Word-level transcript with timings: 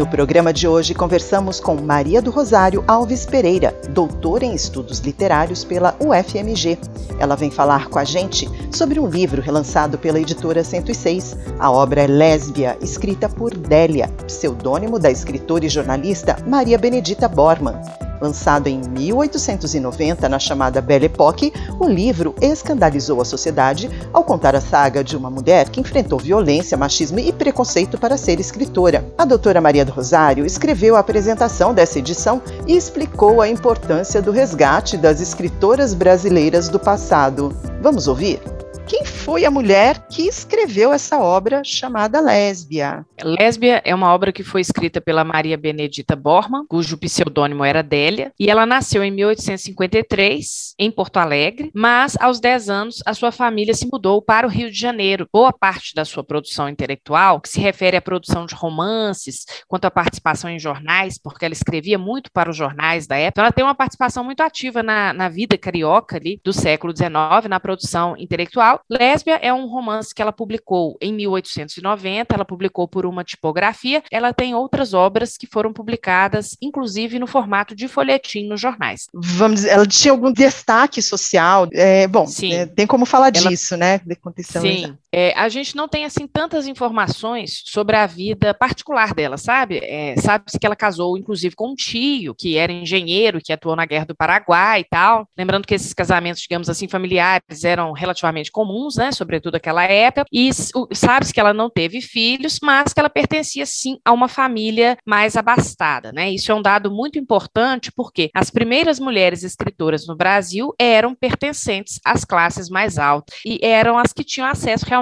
No 0.00 0.06
programa 0.06 0.50
de 0.50 0.66
hoje 0.66 0.94
conversamos 0.94 1.60
com 1.60 1.74
Maria 1.74 2.22
do 2.22 2.30
Rosário 2.30 2.82
Alves 2.88 3.26
Pereira, 3.26 3.78
doutora 3.90 4.46
em 4.46 4.54
estudos 4.54 5.00
literários 5.00 5.62
pela 5.62 5.94
UFMG. 6.00 6.78
Ela 7.18 7.36
vem 7.36 7.50
falar 7.50 7.86
com 7.88 7.98
a 7.98 8.04
gente 8.04 8.48
sobre 8.74 8.98
um 8.98 9.06
livro 9.06 9.42
relançado 9.42 9.98
pela 9.98 10.18
editora 10.18 10.64
106. 10.64 11.36
A 11.58 11.70
obra 11.70 12.00
é 12.00 12.06
Lésbia, 12.06 12.78
escrita 12.80 13.28
por 13.28 13.54
Délia, 13.54 14.08
pseudônimo 14.26 14.98
da 14.98 15.10
escritora 15.10 15.66
e 15.66 15.68
jornalista 15.68 16.34
Maria 16.46 16.78
Benedita 16.78 17.28
Borman. 17.28 17.78
Lançado 18.20 18.66
em 18.66 18.80
1890 18.80 20.28
na 20.28 20.38
chamada 20.38 20.80
Belle 20.80 21.06
Époque, 21.06 21.52
o 21.78 21.88
livro 21.88 22.34
escandalizou 22.40 23.20
a 23.20 23.24
sociedade 23.24 23.90
ao 24.12 24.22
contar 24.22 24.54
a 24.54 24.60
saga 24.60 25.02
de 25.02 25.16
uma 25.16 25.30
mulher 25.30 25.68
que 25.70 25.80
enfrentou 25.80 26.18
violência, 26.18 26.76
machismo 26.76 27.18
e 27.18 27.32
preconceito 27.32 27.98
para 27.98 28.16
ser 28.16 28.38
escritora. 28.38 29.04
A 29.16 29.24
doutora 29.24 29.60
Maria 29.60 29.84
do 29.84 29.92
Rosário 29.92 30.44
escreveu 30.44 30.96
a 30.96 31.00
apresentação 31.00 31.72
dessa 31.72 31.98
edição 31.98 32.42
e 32.66 32.76
explicou 32.76 33.40
a 33.40 33.48
importância 33.48 34.20
do 34.20 34.30
resgate 34.30 34.96
das 34.96 35.20
escritoras 35.20 35.94
brasileiras 35.94 36.68
do 36.68 36.78
passado. 36.78 37.56
Vamos 37.80 38.06
ouvir? 38.06 38.59
Quem 38.90 39.04
foi 39.04 39.44
a 39.44 39.52
mulher 39.52 40.04
que 40.08 40.26
escreveu 40.26 40.92
essa 40.92 41.16
obra 41.16 41.62
chamada 41.62 42.20
Lésbia? 42.20 43.06
Lésbia 43.22 43.80
é 43.84 43.94
uma 43.94 44.12
obra 44.12 44.32
que 44.32 44.42
foi 44.42 44.60
escrita 44.60 45.00
pela 45.00 45.22
Maria 45.22 45.56
Benedita 45.56 46.16
Bormann, 46.16 46.66
cujo 46.68 46.98
pseudônimo 46.98 47.64
era 47.64 47.84
Délia, 47.84 48.32
e 48.36 48.50
ela 48.50 48.66
nasceu 48.66 49.04
em 49.04 49.12
1853 49.12 50.74
em 50.76 50.90
Porto 50.90 51.18
Alegre, 51.18 51.70
mas 51.72 52.16
aos 52.20 52.40
10 52.40 52.68
anos 52.68 53.00
a 53.06 53.14
sua 53.14 53.30
família 53.30 53.74
se 53.74 53.86
mudou 53.86 54.20
para 54.20 54.44
o 54.44 54.50
Rio 54.50 54.68
de 54.68 54.76
Janeiro. 54.76 55.28
Boa 55.32 55.52
parte 55.52 55.94
da 55.94 56.04
sua 56.04 56.24
produção 56.24 56.68
intelectual, 56.68 57.40
que 57.40 57.48
se 57.48 57.60
refere 57.60 57.96
à 57.96 58.02
produção 58.02 58.44
de 58.44 58.56
romances, 58.56 59.44
quanto 59.68 59.84
à 59.84 59.90
participação 59.90 60.50
em 60.50 60.58
jornais, 60.58 61.16
porque 61.16 61.44
ela 61.44 61.54
escrevia 61.54 61.96
muito 61.96 62.28
para 62.32 62.50
os 62.50 62.56
jornais 62.56 63.06
da 63.06 63.16
época, 63.16 63.42
ela 63.42 63.52
tem 63.52 63.64
uma 63.64 63.74
participação 63.74 64.24
muito 64.24 64.40
ativa 64.40 64.82
na, 64.82 65.12
na 65.12 65.28
vida 65.28 65.56
carioca 65.56 66.16
ali 66.16 66.40
do 66.42 66.52
século 66.52 66.92
XIX, 66.92 67.48
na 67.48 67.60
produção 67.60 68.16
intelectual, 68.18 68.79
Lésbia 68.88 69.36
é 69.42 69.52
um 69.52 69.66
romance 69.66 70.14
que 70.14 70.22
ela 70.22 70.32
publicou 70.32 70.96
em 71.00 71.12
1890, 71.12 72.34
ela 72.34 72.44
publicou 72.44 72.86
por 72.88 73.06
uma 73.06 73.24
tipografia. 73.24 74.02
Ela 74.10 74.32
tem 74.32 74.54
outras 74.54 74.94
obras 74.94 75.36
que 75.36 75.46
foram 75.46 75.72
publicadas, 75.72 76.56
inclusive 76.60 77.18
no 77.18 77.26
formato 77.26 77.74
de 77.74 77.88
folhetim 77.88 78.46
nos 78.46 78.60
jornais. 78.60 79.06
Vamos 79.14 79.60
dizer, 79.60 79.70
ela 79.70 79.86
tinha 79.86 80.12
algum 80.12 80.32
destaque 80.32 81.02
social? 81.02 81.68
É, 81.72 82.06
bom, 82.06 82.26
é, 82.50 82.66
tem 82.66 82.86
como 82.86 83.06
falar 83.06 83.30
ela, 83.34 83.48
disso, 83.48 83.76
né? 83.76 83.98
De 83.98 84.16
sim, 84.42 84.96
é, 85.12 85.32
a 85.36 85.48
gente 85.48 85.74
não 85.76 85.88
tem 85.88 86.04
assim 86.04 86.26
tantas 86.26 86.66
informações 86.66 87.62
sobre 87.66 87.96
a 87.96 88.06
vida 88.06 88.54
particular 88.54 89.14
dela, 89.14 89.36
sabe? 89.36 89.78
É, 89.82 90.14
Sabe-se 90.16 90.58
que 90.58 90.66
ela 90.66 90.76
casou, 90.76 91.18
inclusive, 91.18 91.56
com 91.56 91.72
um 91.72 91.74
tio 91.74 92.34
que 92.34 92.56
era 92.56 92.72
engenheiro, 92.72 93.40
que 93.42 93.52
atuou 93.52 93.74
na 93.74 93.86
Guerra 93.86 94.06
do 94.06 94.16
Paraguai 94.16 94.80
e 94.80 94.84
tal. 94.84 95.26
Lembrando 95.36 95.66
que 95.66 95.74
esses 95.74 95.92
casamentos, 95.92 96.42
digamos 96.42 96.68
assim, 96.68 96.88
familiares 96.88 97.64
eram 97.64 97.92
relativamente 97.92 98.50
comuns 98.50 98.90
né, 98.96 99.10
sobretudo 99.12 99.56
aquela 99.56 99.84
época, 99.84 100.26
e 100.32 100.50
sabe-se 100.52 101.32
que 101.32 101.40
ela 101.40 101.52
não 101.52 101.70
teve 101.70 102.00
filhos, 102.00 102.58
mas 102.62 102.92
que 102.92 103.00
ela 103.00 103.10
pertencia 103.10 103.64
sim 103.66 103.98
a 104.04 104.12
uma 104.12 104.28
família 104.28 104.96
mais 105.06 105.36
abastada, 105.36 106.12
né? 106.12 106.30
Isso 106.30 106.52
é 106.52 106.54
um 106.54 106.62
dado 106.62 106.90
muito 106.90 107.18
importante 107.18 107.90
porque 107.92 108.30
as 108.34 108.50
primeiras 108.50 109.00
mulheres 109.00 109.42
escritoras 109.42 110.06
no 110.06 110.16
Brasil 110.16 110.74
eram 110.78 111.14
pertencentes 111.14 111.98
às 112.04 112.24
classes 112.24 112.68
mais 112.68 112.98
altas 112.98 113.38
e 113.44 113.58
eram 113.62 113.98
as 113.98 114.12
que 114.12 114.24
tinham 114.24 114.48
acesso 114.48 114.84
realmente 114.86 114.99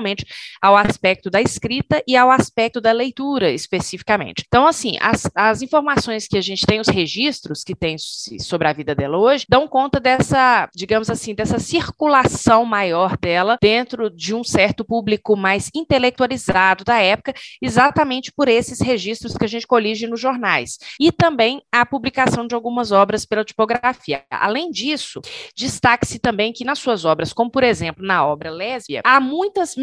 ao 0.60 0.76
aspecto 0.76 1.30
da 1.30 1.40
escrita 1.40 2.02
e 2.06 2.16
ao 2.16 2.30
aspecto 2.30 2.80
da 2.80 2.92
leitura 2.92 3.50
especificamente. 3.50 4.44
Então, 4.46 4.66
assim, 4.66 4.96
as, 5.00 5.30
as 5.34 5.62
informações 5.62 6.26
que 6.26 6.36
a 6.36 6.40
gente 6.40 6.66
tem, 6.66 6.80
os 6.80 6.88
registros 6.88 7.62
que 7.62 7.74
tem 7.74 7.96
sobre 7.98 8.68
a 8.68 8.72
vida 8.72 8.94
dela 8.94 9.18
hoje, 9.18 9.46
dão 9.48 9.68
conta 9.68 10.00
dessa, 10.00 10.68
digamos 10.74 11.10
assim, 11.10 11.34
dessa 11.34 11.58
circulação 11.58 12.64
maior 12.64 13.16
dela 13.16 13.58
dentro 13.60 14.10
de 14.10 14.34
um 14.34 14.44
certo 14.44 14.84
público 14.84 15.36
mais 15.36 15.70
intelectualizado 15.74 16.84
da 16.84 16.98
época, 16.98 17.34
exatamente 17.60 18.32
por 18.32 18.48
esses 18.48 18.80
registros 18.80 19.36
que 19.36 19.44
a 19.44 19.48
gente 19.48 19.66
colige 19.66 20.06
nos 20.06 20.20
jornais. 20.20 20.78
E 21.00 21.12
também 21.12 21.62
a 21.72 21.84
publicação 21.84 22.46
de 22.46 22.54
algumas 22.54 22.92
obras 22.92 23.24
pela 23.24 23.44
tipografia. 23.44 24.24
Além 24.30 24.70
disso, 24.70 25.20
destaque-se 25.54 26.18
também 26.18 26.52
que 26.52 26.64
nas 26.64 26.78
suas 26.78 27.04
obras, 27.04 27.32
como 27.32 27.50
por 27.50 27.62
exemplo 27.62 28.04
na 28.04 28.26
obra 28.26 28.50
Lésbia, 28.50 29.00
há 29.04 29.20
muitas 29.20 29.76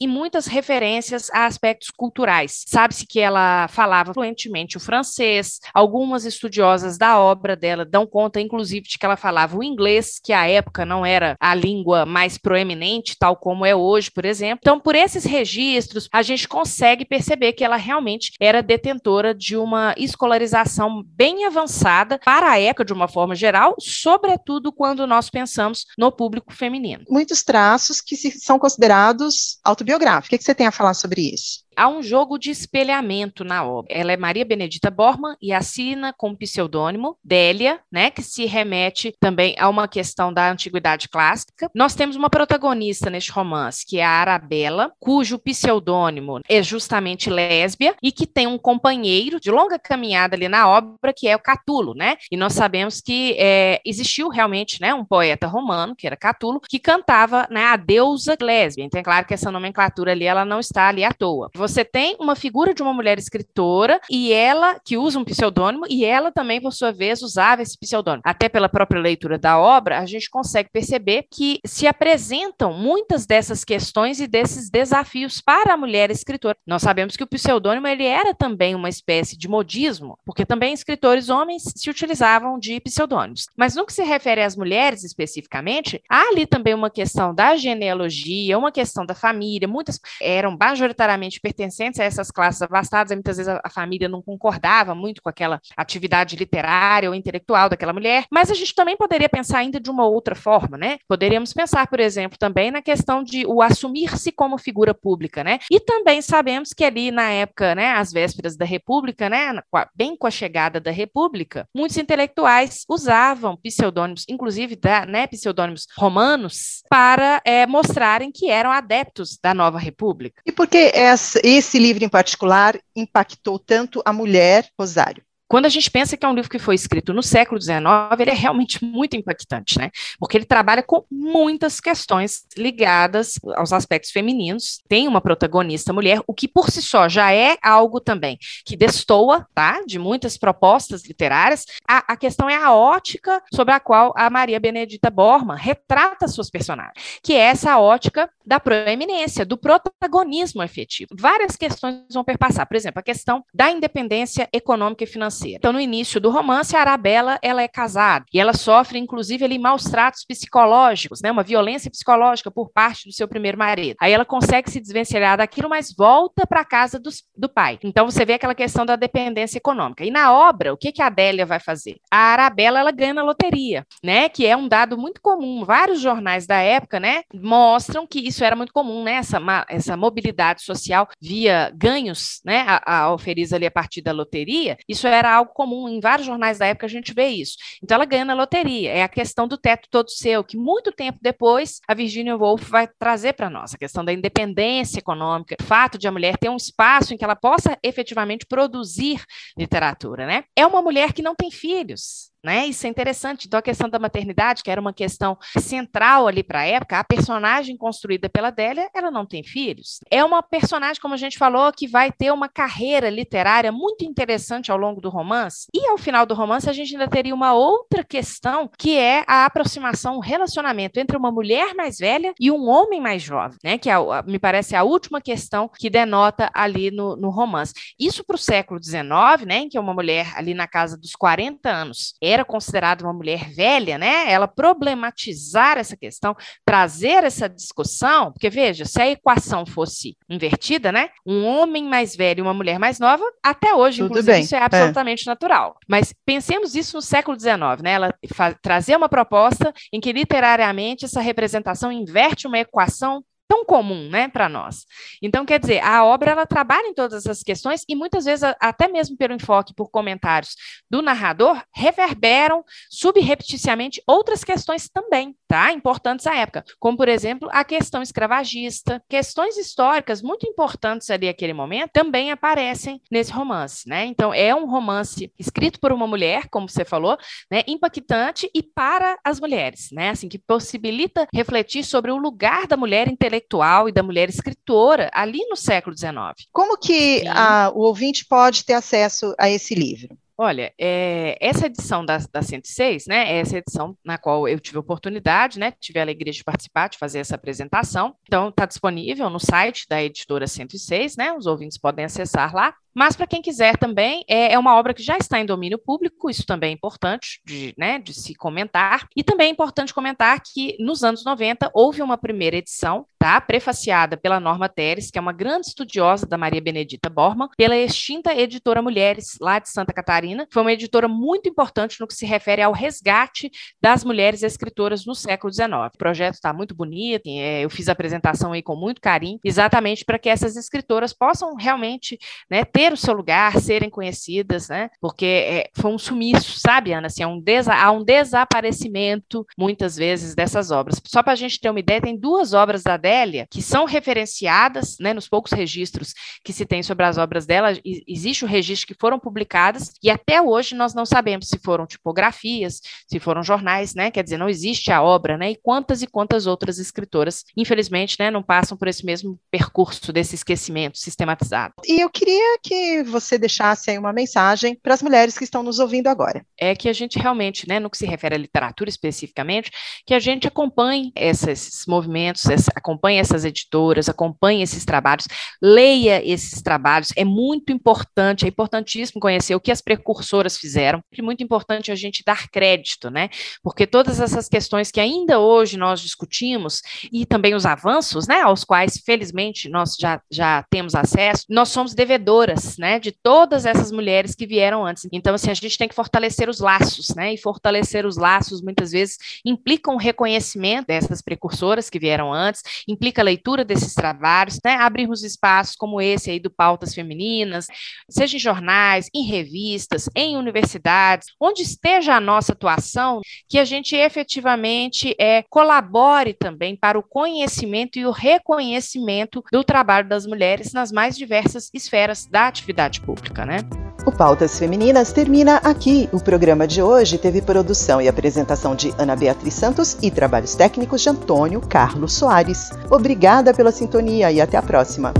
e 0.00 0.06
muitas 0.06 0.46
referências 0.46 1.30
a 1.30 1.46
aspectos 1.46 1.90
culturais. 1.90 2.64
Sabe-se 2.66 3.06
que 3.06 3.20
ela 3.20 3.68
falava 3.68 4.14
fluentemente 4.14 4.76
o 4.76 4.80
francês, 4.80 5.58
algumas 5.74 6.24
estudiosas 6.24 6.98
da 6.98 7.18
obra 7.18 7.56
dela 7.56 7.84
dão 7.84 8.06
conta, 8.06 8.40
inclusive, 8.40 8.88
de 8.88 8.98
que 8.98 9.04
ela 9.04 9.16
falava 9.16 9.56
o 9.56 9.62
inglês, 9.62 10.20
que 10.22 10.32
à 10.32 10.48
época 10.48 10.84
não 10.84 11.04
era 11.04 11.36
a 11.40 11.54
língua 11.54 12.06
mais 12.06 12.38
proeminente 12.38 13.16
tal 13.18 13.36
como 13.36 13.64
é 13.64 13.74
hoje, 13.74 14.10
por 14.10 14.24
exemplo. 14.24 14.60
Então, 14.60 14.80
por 14.80 14.94
esses 14.94 15.24
registros, 15.24 16.08
a 16.12 16.22
gente 16.22 16.48
consegue 16.48 17.04
perceber 17.04 17.52
que 17.52 17.64
ela 17.64 17.76
realmente 17.76 18.32
era 18.40 18.62
detentora 18.62 19.34
de 19.34 19.56
uma 19.56 19.94
escolarização 19.96 21.02
bem 21.04 21.44
avançada 21.44 22.18
para 22.24 22.50
a 22.50 22.60
época, 22.60 22.84
de 22.84 22.92
uma 22.92 23.08
forma 23.08 23.34
geral, 23.34 23.74
sobretudo 23.78 24.72
quando 24.72 25.06
nós 25.06 25.30
pensamos 25.30 25.84
no 25.96 26.12
público 26.12 26.52
feminino. 26.52 27.04
Muitos 27.08 27.42
traços 27.42 28.00
que 28.00 28.16
são 28.16 28.58
considerados 28.58 29.27
autobiográficos. 29.64 30.34
O 30.34 30.38
que 30.38 30.44
você 30.44 30.54
tem 30.54 30.66
a 30.66 30.72
falar 30.72 30.94
sobre 30.94 31.32
isso? 31.34 31.64
Há 31.78 31.88
um 31.88 32.02
jogo 32.02 32.38
de 32.38 32.50
espelhamento 32.50 33.44
na 33.44 33.64
obra. 33.64 33.94
Ela 33.94 34.12
é 34.12 34.16
Maria 34.16 34.44
Benedita 34.44 34.90
Bormann 34.90 35.36
e 35.40 35.52
assina 35.52 36.12
com 36.12 36.30
o 36.30 36.36
pseudônimo 36.36 37.16
Délia, 37.22 37.80
né, 37.90 38.10
que 38.10 38.22
se 38.22 38.44
remete 38.46 39.14
também 39.20 39.54
a 39.58 39.68
uma 39.68 39.86
questão 39.86 40.32
da 40.32 40.50
antiguidade 40.50 41.08
clássica. 41.08 41.70
Nós 41.72 41.94
temos 41.94 42.16
uma 42.16 42.28
protagonista 42.28 43.08
neste 43.08 43.30
romance, 43.30 43.86
que 43.86 43.98
é 43.98 44.04
a 44.04 44.10
Arabella, 44.10 44.92
cujo 44.98 45.38
pseudônimo 45.38 46.40
é 46.48 46.62
justamente 46.62 47.30
Lésbia 47.30 47.94
e 48.02 48.10
que 48.10 48.26
tem 48.26 48.46
um 48.46 48.58
companheiro 48.58 49.38
de 49.38 49.50
longa 49.50 49.78
caminhada 49.78 50.34
ali 50.34 50.48
na 50.48 50.68
obra, 50.68 51.12
que 51.14 51.28
é 51.28 51.36
o 51.36 51.40
Catulo, 51.40 51.94
né? 51.94 52.16
E 52.30 52.36
nós 52.36 52.54
sabemos 52.54 53.00
que 53.00 53.36
é, 53.38 53.80
existiu 53.84 54.28
realmente, 54.28 54.80
né, 54.80 54.92
um 54.92 55.04
poeta 55.04 55.46
romano, 55.46 55.94
que 55.94 56.06
era 56.06 56.16
Catulo, 56.16 56.60
que 56.68 56.78
cantava, 56.78 57.46
né, 57.50 57.66
a 57.66 57.76
deusa 57.76 58.36
Lésbia. 58.40 58.84
Então 58.84 59.00
é 59.00 59.04
claro 59.04 59.26
que 59.26 59.34
essa 59.34 59.50
nomenclatura 59.50 60.12
ali, 60.12 60.24
ela 60.24 60.44
não 60.44 60.58
está 60.58 60.88
ali 60.88 61.04
à 61.04 61.12
toa. 61.12 61.50
Você 61.54 61.67
você 61.68 61.84
tem 61.84 62.16
uma 62.18 62.34
figura 62.34 62.72
de 62.72 62.82
uma 62.82 62.94
mulher 62.94 63.18
escritora 63.18 64.00
e 64.10 64.32
ela 64.32 64.80
que 64.82 64.96
usa 64.96 65.18
um 65.18 65.24
pseudônimo 65.24 65.84
e 65.88 66.04
ela 66.04 66.32
também, 66.32 66.60
por 66.60 66.72
sua 66.72 66.90
vez, 66.90 67.22
usava 67.22 67.60
esse 67.60 67.78
pseudônimo. 67.78 68.22
Até 68.24 68.48
pela 68.48 68.68
própria 68.68 69.00
leitura 69.00 69.38
da 69.38 69.58
obra, 69.58 69.98
a 69.98 70.06
gente 70.06 70.30
consegue 70.30 70.70
perceber 70.72 71.26
que 71.30 71.60
se 71.64 71.86
apresentam 71.86 72.72
muitas 72.72 73.26
dessas 73.26 73.64
questões 73.64 74.18
e 74.18 74.26
desses 74.26 74.70
desafios 74.70 75.42
para 75.42 75.74
a 75.74 75.76
mulher 75.76 76.10
escritora. 76.10 76.56
Nós 76.66 76.82
sabemos 76.82 77.16
que 77.16 77.22
o 77.24 77.26
pseudônimo 77.26 77.86
ele 77.86 78.04
era 78.04 78.34
também 78.34 78.74
uma 78.74 78.88
espécie 78.88 79.36
de 79.36 79.46
modismo, 79.46 80.18
porque 80.24 80.46
também 80.46 80.72
escritores 80.72 81.28
homens 81.28 81.64
se 81.76 81.90
utilizavam 81.90 82.58
de 82.58 82.80
pseudônimos. 82.80 83.46
Mas 83.56 83.74
no 83.76 83.84
que 83.84 83.92
se 83.92 84.02
refere 84.02 84.42
às 84.42 84.56
mulheres 84.56 85.04
especificamente, 85.04 86.02
há 86.08 86.28
ali 86.28 86.46
também 86.46 86.72
uma 86.72 86.90
questão 86.90 87.34
da 87.34 87.56
genealogia, 87.56 88.58
uma 88.58 88.72
questão 88.72 89.04
da 89.04 89.14
família, 89.14 89.68
muitas 89.68 90.00
eram 90.20 90.56
majoritariamente 90.58 91.40
pertencentes 91.40 91.57
a 91.62 92.04
essas 92.04 92.30
classes 92.30 92.62
abastadas, 92.62 93.12
muitas 93.12 93.36
vezes 93.36 93.48
a, 93.48 93.60
a, 93.64 93.70
família 93.70 94.08
não 94.08 94.22
concordava 94.22 94.94
muito 94.94 95.22
com 95.22 95.28
aquela 95.28 95.60
atividade 95.76 96.36
literária 96.36 97.08
ou 97.08 97.14
intelectual 97.14 97.68
daquela 97.68 97.92
mulher, 97.92 98.24
mas 98.30 98.50
a 98.50 98.54
gente 98.54 98.74
também 98.74 98.96
poderia 98.96 99.28
pensar 99.28 99.58
ainda 99.58 99.80
de 99.80 99.90
uma 99.90 100.06
outra 100.06 100.34
forma, 100.34 100.76
né? 100.76 100.98
Poderíamos 101.08 101.52
pensar, 101.52 101.86
por 101.86 102.00
exemplo, 102.00 102.38
também 102.38 102.70
na 102.70 102.82
questão 102.82 103.22
de 103.22 103.46
o 103.46 103.62
assumir-se 103.62 104.32
como 104.32 104.58
figura 104.58 104.94
pública, 104.94 105.42
né? 105.42 105.58
E 105.70 105.80
também 105.80 106.22
sabemos 106.22 106.72
que 106.72 106.84
ali 106.84 107.10
na 107.10 107.30
época, 107.30 107.74
né, 107.74 107.92
às 107.92 108.12
vésperas 108.12 108.56
da 108.56 108.64
República, 108.64 109.28
né, 109.28 109.60
bem 109.94 110.16
com 110.16 110.26
a 110.26 110.30
chegada 110.30 110.80
da 110.80 110.90
República, 110.90 111.66
muitos 111.74 111.96
intelectuais 111.96 112.84
usavam 112.88 113.56
pseudônimos, 113.56 114.24
inclusive 114.28 114.76
da, 114.76 115.06
né, 115.06 115.26
pseudônimos 115.26 115.86
romanos, 115.96 116.82
para 116.88 117.40
é, 117.44 117.66
mostrarem 117.66 118.30
que 118.32 118.50
eram 118.50 118.70
adeptos 118.70 119.38
da 119.42 119.54
nova 119.54 119.78
República. 119.78 120.42
E 120.46 120.52
por 120.52 120.66
que 120.66 120.90
essa, 120.94 121.40
esse 121.48 121.78
livro 121.78 122.04
em 122.04 122.08
particular 122.08 122.78
impactou 122.94 123.58
tanto 123.58 124.02
a 124.04 124.12
mulher, 124.12 124.70
Rosário? 124.78 125.22
Quando 125.48 125.64
a 125.64 125.70
gente 125.70 125.90
pensa 125.90 126.16
que 126.16 126.24
é 126.24 126.28
um 126.28 126.34
livro 126.34 126.50
que 126.50 126.58
foi 126.58 126.74
escrito 126.74 127.14
no 127.14 127.22
século 127.22 127.60
XIX, 127.60 127.80
ele 128.20 128.30
é 128.30 128.34
realmente 128.34 128.84
muito 128.84 129.16
impactante, 129.16 129.78
né? 129.78 129.90
Porque 130.18 130.36
ele 130.36 130.44
trabalha 130.44 130.82
com 130.82 131.04
muitas 131.10 131.80
questões 131.80 132.44
ligadas 132.56 133.34
aos 133.56 133.72
aspectos 133.72 134.10
femininos. 134.10 134.80
Tem 134.86 135.08
uma 135.08 135.20
protagonista 135.20 135.92
mulher, 135.92 136.20
o 136.26 136.34
que 136.34 136.46
por 136.46 136.70
si 136.70 136.82
só 136.82 137.08
já 137.08 137.32
é 137.32 137.56
algo 137.62 138.00
também 138.00 138.38
que 138.64 138.76
destoa, 138.76 139.46
tá? 139.54 139.82
De 139.86 139.98
muitas 139.98 140.36
propostas 140.36 141.04
literárias. 141.06 141.64
A, 141.88 142.12
a 142.12 142.16
questão 142.16 142.48
é 142.48 142.56
a 142.56 142.72
ótica 142.72 143.42
sobre 143.54 143.72
a 143.72 143.80
qual 143.80 144.12
a 144.16 144.28
Maria 144.28 144.60
Benedita 144.60 145.10
Borman 145.10 145.56
retrata 145.56 146.28
suas 146.28 146.50
personagens, 146.50 146.92
que 147.22 147.32
é 147.32 147.38
essa 147.38 147.78
ótica 147.78 148.28
da 148.44 148.60
proeminência, 148.60 149.46
do 149.46 149.56
protagonismo 149.56 150.62
efetivo. 150.62 151.14
Várias 151.18 151.56
questões 151.56 152.04
vão 152.12 152.24
perpassar. 152.24 152.66
Por 152.66 152.76
exemplo, 152.76 153.00
a 153.00 153.02
questão 153.02 153.42
da 153.54 153.70
independência 153.70 154.48
econômica 154.52 155.04
e 155.04 155.06
financeira. 155.06 155.37
Então, 155.46 155.72
no 155.72 155.80
início 155.80 156.20
do 156.20 156.30
romance, 156.30 156.76
a 156.76 156.80
Arabella 156.80 157.38
ela 157.42 157.62
é 157.62 157.68
casada 157.68 158.24
e 158.32 158.40
ela 158.40 158.52
sofre, 158.52 158.98
inclusive, 158.98 159.44
ali, 159.44 159.58
maus 159.58 159.84
tratos 159.84 160.24
psicológicos, 160.24 161.20
né? 161.20 161.30
uma 161.30 161.42
violência 161.42 161.90
psicológica 161.90 162.50
por 162.50 162.70
parte 162.70 163.06
do 163.06 163.12
seu 163.12 163.28
primeiro 163.28 163.58
marido. 163.58 163.96
Aí 164.00 164.12
ela 164.12 164.24
consegue 164.24 164.70
se 164.70 164.80
desvencilhar 164.80 165.38
daquilo, 165.38 165.68
mas 165.68 165.94
volta 165.96 166.46
para 166.46 166.60
a 166.60 166.64
casa 166.64 166.98
do, 166.98 167.10
do 167.36 167.48
pai. 167.48 167.78
Então, 167.82 168.06
você 168.06 168.24
vê 168.24 168.34
aquela 168.34 168.54
questão 168.54 168.84
da 168.84 168.96
dependência 168.96 169.58
econômica. 169.58 170.04
E 170.04 170.10
na 170.10 170.32
obra, 170.32 170.72
o 170.72 170.76
que, 170.76 170.92
que 170.92 171.02
a 171.02 171.06
Adélia 171.06 171.46
vai 171.46 171.60
fazer? 171.60 171.96
A 172.10 172.32
Arabella 172.32 172.80
ela 172.80 172.90
ganha 172.90 173.14
na 173.14 173.22
loteria, 173.22 173.86
né? 174.02 174.28
Que 174.28 174.46
é 174.46 174.56
um 174.56 174.68
dado 174.68 174.98
muito 174.98 175.20
comum. 175.20 175.64
Vários 175.64 176.00
jornais 176.00 176.46
da 176.46 176.60
época, 176.60 176.98
né, 176.98 177.22
mostram 177.34 178.06
que 178.06 178.20
isso 178.20 178.44
era 178.44 178.56
muito 178.56 178.72
comum, 178.72 179.02
né? 179.04 179.14
Essa, 179.14 179.38
essa 179.68 179.96
mobilidade 179.96 180.62
social 180.62 181.08
via 181.20 181.72
ganhos, 181.74 182.40
né? 182.44 182.64
A, 182.66 183.04
a 183.06 183.16
ali 183.54 183.66
a 183.66 183.70
partir 183.70 184.02
da 184.02 184.12
loteria. 184.12 184.76
Isso 184.88 185.06
era 185.06 185.27
algo 185.32 185.52
comum 185.52 185.88
em 185.88 186.00
vários 186.00 186.26
jornais 186.26 186.58
da 186.58 186.66
época. 186.66 186.86
A 186.86 186.88
gente 186.88 187.12
vê 187.14 187.28
isso. 187.28 187.56
Então 187.82 187.94
ela 187.94 188.04
ganha 188.04 188.24
na 188.24 188.34
loteria. 188.34 188.90
É 188.90 189.02
a 189.02 189.08
questão 189.08 189.46
do 189.46 189.58
teto 189.58 189.88
todo 189.90 190.10
seu, 190.10 190.44
que 190.44 190.56
muito 190.56 190.92
tempo 190.92 191.18
depois 191.20 191.80
a 191.86 191.94
Virginia 191.94 192.36
Woolf 192.36 192.68
vai 192.68 192.88
trazer 192.98 193.34
para 193.34 193.50
nós 193.50 193.74
a 193.74 193.78
questão 193.78 194.04
da 194.04 194.12
independência 194.12 194.98
econômica, 194.98 195.56
o 195.60 195.64
fato 195.64 195.98
de 195.98 196.08
a 196.08 196.12
mulher 196.12 196.36
ter 196.36 196.48
um 196.48 196.56
espaço 196.56 197.14
em 197.14 197.16
que 197.16 197.24
ela 197.24 197.36
possa 197.36 197.78
efetivamente 197.82 198.46
produzir 198.46 199.22
literatura, 199.56 200.26
né? 200.26 200.44
É 200.56 200.66
uma 200.66 200.82
mulher 200.82 201.12
que 201.12 201.22
não 201.22 201.34
tem 201.34 201.50
filhos. 201.50 202.30
Né? 202.42 202.66
Isso 202.66 202.86
é 202.86 202.90
interessante. 202.90 203.46
Então, 203.46 203.58
a 203.58 203.62
questão 203.62 203.88
da 203.88 203.98
maternidade, 203.98 204.62
que 204.62 204.70
era 204.70 204.80
uma 204.80 204.92
questão 204.92 205.36
central 205.58 206.28
ali 206.28 206.42
para 206.42 206.60
a 206.60 206.66
época, 206.66 206.98
a 206.98 207.04
personagem 207.04 207.76
construída 207.76 208.28
pela 208.28 208.48
Adélia, 208.48 208.88
ela 208.94 209.10
não 209.10 209.26
tem 209.26 209.42
filhos. 209.42 210.00
É 210.10 210.24
uma 210.24 210.42
personagem, 210.42 211.00
como 211.00 211.14
a 211.14 211.18
gente 211.18 211.36
falou, 211.36 211.72
que 211.72 211.88
vai 211.88 212.12
ter 212.12 212.32
uma 212.32 212.48
carreira 212.48 213.10
literária 213.10 213.72
muito 213.72 214.04
interessante 214.04 214.70
ao 214.70 214.78
longo 214.78 215.00
do 215.00 215.10
romance. 215.10 215.66
E 215.74 215.86
ao 215.88 215.98
final 215.98 216.24
do 216.24 216.34
romance, 216.34 216.70
a 216.70 216.72
gente 216.72 216.94
ainda 216.94 217.08
teria 217.08 217.34
uma 217.34 217.54
outra 217.54 218.04
questão, 218.04 218.70
que 218.78 218.96
é 218.96 219.24
a 219.26 219.44
aproximação, 219.44 220.16
o 220.16 220.20
relacionamento 220.20 221.00
entre 221.00 221.16
uma 221.16 221.32
mulher 221.32 221.74
mais 221.74 221.98
velha 221.98 222.32
e 222.38 222.50
um 222.50 222.68
homem 222.68 223.00
mais 223.00 223.22
jovem, 223.22 223.58
né? 223.64 223.78
Que 223.78 223.90
é, 223.90 223.96
me 224.26 224.38
parece 224.38 224.76
a 224.76 224.84
última 224.84 225.20
questão 225.20 225.68
que 225.76 225.90
denota 225.90 226.50
ali 226.54 226.90
no, 226.90 227.16
no 227.16 227.30
romance. 227.30 227.74
Isso 227.98 228.24
para 228.24 228.36
o 228.36 228.38
século 228.38 228.82
XIX, 228.82 229.44
né? 229.46 229.58
Em 229.58 229.68
que 229.68 229.78
uma 229.78 229.94
mulher 229.94 230.32
ali 230.36 230.54
na 230.54 230.68
casa 230.68 230.96
dos 230.96 231.12
40 231.12 231.68
anos 231.68 232.14
era 232.28 232.44
considerada 232.44 233.04
uma 233.04 233.12
mulher 233.12 233.50
velha, 233.50 233.98
né? 233.98 234.30
Ela 234.30 234.46
problematizar 234.46 235.78
essa 235.78 235.96
questão, 235.96 236.36
trazer 236.64 237.24
essa 237.24 237.48
discussão, 237.48 238.32
porque 238.32 238.50
veja, 238.50 238.84
se 238.84 239.00
a 239.00 239.08
equação 239.08 239.64
fosse 239.66 240.16
invertida, 240.28 240.92
né? 240.92 241.10
Um 241.26 241.44
homem 241.44 241.84
mais 241.84 242.14
velho 242.16 242.40
e 242.40 242.42
uma 242.42 242.54
mulher 242.54 242.78
mais 242.78 242.98
nova, 242.98 243.24
até 243.42 243.74
hoje, 243.74 243.98
Tudo 243.98 244.10
inclusive, 244.10 244.32
bem. 244.32 244.42
isso 244.42 244.54
é, 244.54 244.62
absolutamente 244.62 245.28
é. 245.28 245.30
natural. 245.30 245.76
Mas 245.86 246.14
pensemos 246.24 246.74
isso 246.74 246.96
no 246.96 247.02
século 247.02 247.38
XIX, 247.38 247.82
né? 247.82 247.92
Ela 247.92 248.14
trazer 248.62 248.96
uma 248.96 249.08
proposta 249.08 249.72
em 249.92 250.00
que 250.00 250.12
literariamente 250.12 251.04
essa 251.04 251.20
representação 251.20 251.90
inverte 251.90 252.46
uma 252.46 252.58
equação 252.58 253.22
tão 253.48 253.64
comum, 253.64 254.08
né, 254.10 254.28
para 254.28 254.48
nós. 254.48 254.84
Então, 255.22 255.46
quer 255.46 255.58
dizer, 255.58 255.80
a 255.80 256.04
obra 256.04 256.32
ela 256.32 256.46
trabalha 256.46 256.86
em 256.86 256.94
todas 256.94 257.24
essas 257.24 257.42
questões 257.42 257.82
e 257.88 257.96
muitas 257.96 258.26
vezes, 258.26 258.44
até 258.60 258.86
mesmo 258.86 259.16
pelo 259.16 259.32
enfoque 259.32 259.74
por 259.74 259.90
comentários 259.90 260.54
do 260.90 261.00
narrador, 261.00 261.60
reverberam 261.74 262.62
subrepticiamente 262.90 264.02
outras 264.06 264.44
questões 264.44 264.88
também, 264.88 265.34
tá? 265.48 265.72
Importantes 265.72 266.26
à 266.26 266.34
época, 266.34 266.62
como 266.78 266.98
por 266.98 267.08
exemplo, 267.08 267.48
a 267.50 267.64
questão 267.64 268.02
escravagista, 268.02 269.02
questões 269.08 269.56
históricas 269.56 270.20
muito 270.20 270.46
importantes 270.46 271.08
ali 271.10 271.26
naquele 271.26 271.54
momento 271.54 271.90
também 271.92 272.30
aparecem 272.30 273.00
nesse 273.10 273.32
romance, 273.32 273.88
né? 273.88 274.04
Então, 274.04 274.34
é 274.34 274.54
um 274.54 274.66
romance 274.66 275.32
escrito 275.38 275.80
por 275.80 275.90
uma 275.90 276.06
mulher, 276.06 276.48
como 276.50 276.68
você 276.68 276.84
falou, 276.84 277.16
né, 277.50 277.62
impactante 277.66 278.50
e 278.54 278.62
para 278.62 279.18
as 279.24 279.40
mulheres, 279.40 279.88
né? 279.90 280.10
Assim 280.10 280.28
que 280.28 280.38
possibilita 280.38 281.26
refletir 281.32 281.82
sobre 281.82 282.10
o 282.10 282.16
lugar 282.16 282.66
da 282.66 282.76
mulher 282.76 283.08
intelectual 283.08 283.37
intelectual 283.38 283.88
e 283.88 283.92
da 283.92 284.02
mulher 284.02 284.28
escritora 284.28 285.10
ali 285.12 285.38
no 285.48 285.56
século 285.56 285.96
XIX. 285.96 286.46
Como 286.52 286.76
que 286.76 287.26
a, 287.28 287.70
o 287.74 287.80
ouvinte 287.80 288.24
pode 288.26 288.64
ter 288.64 288.74
acesso 288.74 289.34
a 289.38 289.48
esse 289.48 289.74
livro? 289.74 290.16
Olha, 290.40 290.72
é, 290.78 291.36
essa 291.40 291.66
edição 291.66 292.06
da, 292.06 292.16
da 292.32 292.42
106, 292.42 293.06
né, 293.08 293.28
é 293.28 293.40
essa 293.40 293.58
edição 293.58 293.98
na 294.04 294.16
qual 294.16 294.46
eu 294.46 294.60
tive 294.60 294.76
a 294.76 294.80
oportunidade, 294.80 295.58
né, 295.58 295.72
tive 295.80 295.98
a 295.98 296.02
alegria 296.02 296.32
de 296.32 296.44
participar, 296.44 296.88
de 296.88 296.96
fazer 296.96 297.18
essa 297.18 297.34
apresentação. 297.34 298.14
Então, 298.22 298.48
está 298.48 298.64
disponível 298.64 299.28
no 299.28 299.40
site 299.40 299.84
da 299.88 300.00
editora 300.00 300.46
106, 300.46 301.16
né, 301.16 301.32
os 301.32 301.46
ouvintes 301.46 301.76
podem 301.76 302.04
acessar 302.04 302.54
lá. 302.54 302.72
Mas, 302.94 303.16
para 303.16 303.26
quem 303.26 303.40
quiser 303.40 303.76
também, 303.76 304.24
é, 304.28 304.52
é, 304.52 304.58
uma 304.58 304.76
obra 304.76 304.92
que 304.92 305.02
já 305.02 305.16
está 305.16 305.38
em 305.38 305.46
domínio 305.46 305.78
público, 305.78 306.28
isso 306.28 306.44
também 306.44 306.70
é 306.70 306.74
importante 306.74 307.40
de, 307.46 307.74
né, 307.78 307.98
de 307.98 308.12
se 308.12 308.34
comentar. 308.34 309.06
E 309.16 309.22
também 309.22 309.48
é 309.48 309.50
importante 309.50 309.94
comentar 309.94 310.40
que, 310.40 310.76
nos 310.80 311.04
anos 311.04 311.24
90, 311.24 311.70
houve 311.74 312.02
uma 312.02 312.18
primeira 312.18 312.56
edição, 312.56 313.06
tá, 313.18 313.40
prefaciada 313.40 314.16
pela 314.16 314.40
Norma 314.40 314.68
Teres, 314.68 315.10
que 315.10 315.18
é 315.18 315.20
uma 315.20 315.32
grande 315.32 315.68
estudiosa 315.68 316.26
da 316.26 316.36
Maria 316.36 316.60
Benedita 316.60 317.08
Borman, 317.08 317.48
pela 317.56 317.76
extinta 317.76 318.34
editora 318.34 318.82
Mulheres, 318.82 319.36
lá 319.40 319.58
de 319.58 319.70
Santa 319.70 319.92
Catarina. 319.92 320.46
Foi 320.52 320.62
uma 320.62 320.72
editora 320.72 321.08
muito 321.08 321.48
importante 321.48 322.00
no 322.00 322.06
que 322.06 322.14
se 322.14 322.26
refere 322.26 322.62
ao 322.62 322.72
resgate 322.72 323.50
das 323.80 324.04
mulheres 324.04 324.42
escritoras 324.42 325.06
no 325.06 325.14
século 325.14 325.52
XIX. 325.52 325.68
O 325.94 325.98
projeto 325.98 326.34
está 326.34 326.52
muito 326.52 326.74
bonito, 326.74 327.26
é, 327.26 327.64
eu 327.64 327.70
fiz 327.70 327.88
a 327.88 327.92
apresentação 327.92 328.52
aí 328.52 328.62
com 328.62 328.76
muito 328.76 329.00
carinho, 329.00 329.38
exatamente 329.44 330.04
para 330.04 330.18
que 330.18 330.28
essas 330.28 330.56
escritoras 330.56 331.12
possam 331.12 331.54
realmente 331.54 332.18
né, 332.50 332.64
ter 332.64 332.87
ter 332.88 332.92
o 332.92 332.96
seu 332.96 333.14
lugar, 333.14 333.60
serem 333.60 333.90
conhecidas, 333.90 334.68
né? 334.68 334.88
Porque 335.00 335.26
é, 335.26 335.70
foi 335.74 335.90
um 335.90 335.98
sumiço, 335.98 336.58
sabe, 336.58 336.92
Ana? 336.92 337.06
Assim, 337.06 337.22
é 337.22 337.26
um 337.26 337.42
há 337.70 337.90
um 337.92 338.02
desaparecimento, 338.02 339.46
muitas 339.56 339.96
vezes, 339.96 340.34
dessas 340.34 340.70
obras. 340.70 341.00
Só 341.06 341.22
para 341.22 341.32
a 341.32 341.36
gente 341.36 341.60
ter 341.60 341.70
uma 341.70 341.80
ideia, 341.80 342.00
tem 342.00 342.16
duas 342.16 342.52
obras 342.52 342.82
da 342.82 342.94
Adélia 342.94 343.46
que 343.50 343.62
são 343.62 343.84
referenciadas, 343.84 344.96
né, 344.98 345.12
nos 345.12 345.28
poucos 345.28 345.52
registros 345.52 346.14
que 346.44 346.52
se 346.52 346.64
tem 346.64 346.82
sobre 346.82 347.04
as 347.04 347.18
obras 347.18 347.46
dela, 347.46 347.72
existe 348.06 348.44
o 348.44 348.48
registro 348.48 348.86
que 348.86 349.00
foram 349.00 349.18
publicadas, 349.18 349.92
e 350.02 350.10
até 350.10 350.40
hoje 350.40 350.74
nós 350.74 350.94
não 350.94 351.04
sabemos 351.04 351.48
se 351.48 351.58
foram 351.58 351.86
tipografias, 351.86 352.80
se 353.06 353.18
foram 353.18 353.42
jornais, 353.42 353.94
né? 353.94 354.10
Quer 354.10 354.22
dizer, 354.22 354.38
não 354.38 354.48
existe 354.48 354.90
a 354.90 355.02
obra, 355.02 355.36
né? 355.36 355.52
E 355.52 355.56
quantas 355.56 356.02
e 356.02 356.06
quantas 356.06 356.46
outras 356.46 356.78
escritoras, 356.78 357.44
infelizmente, 357.56 358.16
né, 358.18 358.30
não 358.30 358.42
passam 358.42 358.76
por 358.76 358.88
esse 358.88 359.04
mesmo 359.04 359.38
percurso 359.50 360.12
desse 360.12 360.34
esquecimento 360.34 360.98
sistematizado. 360.98 361.74
E 361.86 362.00
eu 362.00 362.10
queria 362.10 362.58
que 362.62 362.67
você 363.04 363.38
deixasse 363.38 363.90
aí 363.90 363.98
uma 363.98 364.12
mensagem 364.12 364.78
para 364.82 364.94
as 364.94 365.02
mulheres 365.02 365.36
que 365.36 365.44
estão 365.44 365.62
nos 365.62 365.78
ouvindo 365.78 366.08
agora. 366.08 366.44
É 366.58 366.74
que 366.74 366.88
a 366.88 366.92
gente 366.92 367.18
realmente, 367.18 367.68
né, 367.68 367.78
no 367.78 367.90
que 367.90 367.98
se 367.98 368.06
refere 368.06 368.34
à 368.34 368.38
literatura 368.38 368.90
especificamente, 368.90 369.70
que 370.06 370.14
a 370.14 370.18
gente 370.18 370.46
acompanhe 370.46 371.12
esses 371.14 371.84
movimentos, 371.86 372.44
acompanhe 372.74 373.18
essas 373.18 373.44
editoras, 373.44 374.08
acompanhe 374.08 374.62
esses 374.62 374.84
trabalhos, 374.84 375.26
leia 375.62 376.22
esses 376.24 376.62
trabalhos. 376.62 377.12
É 377.16 377.24
muito 377.24 377.72
importante, 377.72 378.44
é 378.44 378.48
importantíssimo 378.48 379.20
conhecer 379.20 379.54
o 379.54 379.60
que 379.60 379.72
as 379.72 379.80
precursoras 379.80 380.56
fizeram. 380.56 381.00
É 381.16 381.22
muito 381.22 381.42
importante 381.42 381.90
a 381.90 381.94
gente 381.94 382.22
dar 382.24 382.48
crédito, 382.48 383.10
né? 383.10 383.28
Porque 383.62 383.86
todas 383.86 384.20
essas 384.20 384.48
questões 384.48 384.90
que 384.90 385.00
ainda 385.00 385.38
hoje 385.38 385.76
nós 385.76 386.00
discutimos 386.00 386.82
e 387.12 387.24
também 387.24 387.54
os 387.54 387.66
avanços, 387.66 388.26
né, 388.26 388.40
aos 388.40 388.64
quais 388.64 388.98
felizmente 389.04 389.68
nós 389.68 389.96
já, 389.98 390.20
já 390.30 390.64
temos 390.70 390.94
acesso, 390.94 391.44
nós 391.48 391.68
somos 391.68 391.94
devedoras 391.94 392.57
né, 392.78 392.98
de 392.98 393.12
todas 393.12 393.66
essas 393.66 393.92
mulheres 393.92 394.34
que 394.34 394.46
vieram 394.46 394.86
antes. 394.86 395.06
Então, 395.12 395.34
assim, 395.34 395.50
a 395.50 395.54
gente 395.54 395.78
tem 395.78 395.88
que 395.88 395.94
fortalecer 395.94 396.48
os 396.48 396.60
laços, 396.60 397.08
né, 397.14 397.34
e 397.34 397.38
fortalecer 397.38 398.06
os 398.06 398.16
laços 398.16 398.62
muitas 398.62 398.92
vezes 398.92 399.16
implica 399.44 399.90
um 399.90 399.96
reconhecimento 399.96 400.86
dessas 400.86 401.22
precursoras 401.22 401.90
que 401.90 401.98
vieram 401.98 402.32
antes, 402.32 402.62
implica 402.86 403.22
a 403.22 403.24
leitura 403.24 403.64
desses 403.64 403.94
trabalhos, 403.94 404.58
né, 404.64 404.74
abrirmos 404.74 405.22
espaços 405.22 405.76
como 405.76 406.00
esse 406.00 406.30
aí 406.30 406.40
do 406.40 406.50
Pautas 406.50 406.94
Femininas, 406.94 407.66
seja 408.08 408.36
em 408.36 408.40
jornais, 408.40 409.08
em 409.14 409.24
revistas, 409.24 410.08
em 410.14 410.36
universidades, 410.36 411.28
onde 411.40 411.62
esteja 411.62 412.14
a 412.14 412.20
nossa 412.20 412.52
atuação, 412.52 413.20
que 413.48 413.58
a 413.58 413.64
gente 413.64 413.94
efetivamente 413.96 415.14
é, 415.18 415.42
colabore 415.48 416.34
também 416.34 416.76
para 416.76 416.98
o 416.98 417.02
conhecimento 417.02 417.98
e 417.98 418.06
o 418.06 418.10
reconhecimento 418.10 419.42
do 419.52 419.62
trabalho 419.64 420.08
das 420.08 420.26
mulheres 420.26 420.72
nas 420.72 420.90
mais 420.90 421.16
diversas 421.16 421.70
esferas 421.72 422.26
da 422.26 422.47
atividade 422.48 423.00
pública, 423.00 423.44
né? 423.44 423.60
O 424.06 424.12
Pautas 424.12 424.58
Femininas 424.58 425.12
termina 425.12 425.56
aqui. 425.56 426.08
O 426.12 426.20
programa 426.20 426.66
de 426.66 426.80
hoje 426.80 427.18
teve 427.18 427.42
produção 427.42 428.00
e 428.00 428.08
apresentação 428.08 428.74
de 428.74 428.94
Ana 428.96 429.14
Beatriz 429.14 429.54
Santos 429.54 429.98
e 430.00 430.10
trabalhos 430.10 430.54
técnicos 430.54 431.02
de 431.02 431.10
Antônio 431.10 431.60
Carlos 431.60 432.14
Soares. 432.14 432.70
Obrigada 432.90 433.52
pela 433.52 433.70
sintonia 433.70 434.32
e 434.32 434.40
até 434.40 434.56
a 434.56 434.62
próxima. 434.62 435.12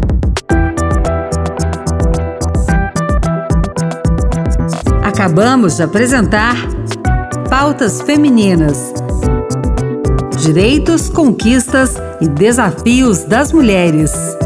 Acabamos 5.02 5.76
de 5.76 5.82
apresentar 5.82 6.56
Pautas 7.50 8.00
Femininas. 8.02 8.92
Direitos, 10.38 11.08
conquistas 11.08 11.96
e 12.20 12.28
desafios 12.28 13.24
das 13.24 13.52
mulheres. 13.52 14.37